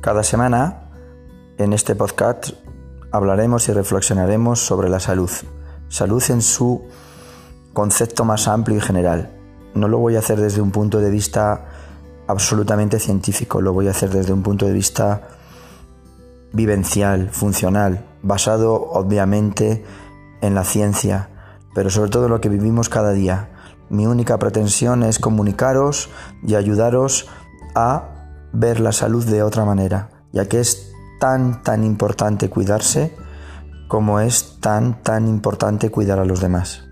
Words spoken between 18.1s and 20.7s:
basado obviamente en la